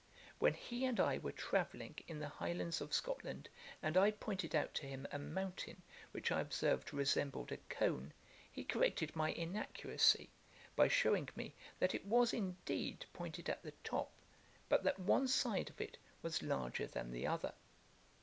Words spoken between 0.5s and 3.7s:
he and I were travelling in the Highlands of Scotland,